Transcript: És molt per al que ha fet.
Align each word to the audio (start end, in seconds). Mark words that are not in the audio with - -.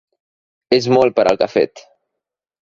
És 0.77 0.87
molt 0.97 1.15
per 1.19 1.27
al 1.33 1.39
que 1.43 1.47
ha 1.49 1.53
fet. 1.57 1.85